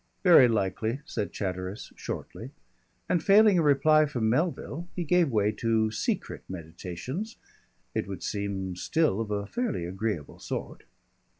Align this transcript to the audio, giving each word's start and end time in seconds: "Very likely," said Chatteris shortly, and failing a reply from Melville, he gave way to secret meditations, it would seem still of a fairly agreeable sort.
"Very 0.23 0.47
likely," 0.47 0.99
said 1.05 1.31
Chatteris 1.31 1.93
shortly, 1.95 2.49
and 3.07 3.21
failing 3.21 3.59
a 3.59 3.61
reply 3.61 4.07
from 4.07 4.31
Melville, 4.31 4.87
he 4.95 5.03
gave 5.03 5.29
way 5.29 5.51
to 5.51 5.91
secret 5.91 6.41
meditations, 6.49 7.37
it 7.93 8.07
would 8.07 8.23
seem 8.23 8.75
still 8.75 9.21
of 9.21 9.29
a 9.29 9.45
fairly 9.45 9.85
agreeable 9.85 10.39
sort. 10.39 10.85